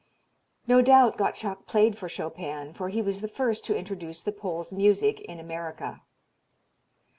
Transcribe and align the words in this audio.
No 0.65 0.81
doubt 0.81 1.15
Gottschalk 1.15 1.67
played 1.67 1.95
for 1.95 2.09
Chopin 2.09 2.73
for 2.73 2.89
he 2.89 3.03
was 3.03 3.21
the 3.21 3.27
first 3.27 3.63
to 3.65 3.77
introduce 3.77 4.23
the 4.23 4.31
Pole's 4.31 4.73
music 4.73 5.19
in 5.19 5.39
America. 5.39 6.01